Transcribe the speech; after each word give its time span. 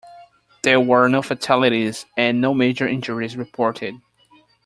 There 0.63 0.79
were 0.79 1.07
no 1.09 1.21
fatalities 1.21 2.07
and 2.17 2.41
no 2.41 2.55
major 2.55 2.87
injuries 2.87 3.37
reported. 3.37 4.01